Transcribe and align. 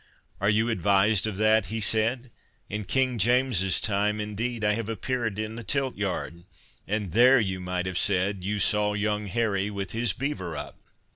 "Are 0.39 0.49
you 0.49 0.67
advised 0.71 1.27
of 1.27 1.37
that?" 1.37 1.67
he 1.67 1.79
said. 1.79 2.31
"In 2.69 2.85
King 2.85 3.19
James's 3.19 3.79
time, 3.79 4.19
indeed, 4.19 4.63
I 4.63 4.73
have 4.73 4.89
appeared 4.89 5.37
in 5.37 5.57
the 5.57 5.63
tilt 5.63 5.95
yard, 5.95 6.43
and 6.87 7.11
there 7.11 7.39
you 7.39 7.59
might 7.61 7.85
have 7.85 7.99
said— 7.99 8.43
'You 8.43 8.57
saw 8.57 8.95
young 8.95 9.27
Harry 9.27 9.69
with 9.69 9.91
his 9.91 10.11
beaver 10.13 10.57
up. 10.57 10.79